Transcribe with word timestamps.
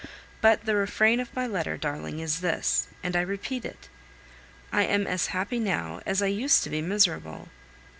But 0.41 0.65
the 0.65 0.75
refrain 0.75 1.19
of 1.19 1.31
my 1.35 1.45
letter, 1.45 1.77
darling, 1.77 2.17
is 2.21 2.39
this, 2.39 2.87
and 3.03 3.15
I 3.15 3.21
repeat 3.21 3.63
it: 3.63 3.87
I 4.71 4.81
am 4.85 5.05
as 5.05 5.27
happy 5.27 5.59
now 5.59 6.01
as 6.07 6.23
I 6.23 6.25
used 6.25 6.63
to 6.63 6.71
be 6.71 6.81
miserable. 6.81 7.49